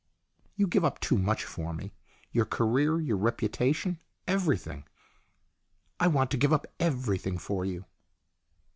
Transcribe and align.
"You 0.57 0.65
give 0.65 0.83
up 0.83 0.99
too 0.99 1.15
much 1.19 1.45
for 1.45 1.75
me. 1.75 1.93
Your 2.31 2.45
career, 2.45 2.99
your 2.99 3.17
reputation, 3.17 3.99
everything."" 4.27 4.85
I 5.99 6.07
want 6.07 6.31
to 6.31 6.37
give 6.37 6.51
up 6.51 6.65
everything 6.79 7.37
for 7.37 7.65
you." 7.65 7.85